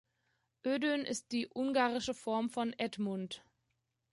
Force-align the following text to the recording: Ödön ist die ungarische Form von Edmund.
Ödön 0.65 1.05
ist 1.05 1.31
die 1.31 1.47
ungarische 1.53 2.15
Form 2.15 2.49
von 2.49 2.73
Edmund. 2.79 3.43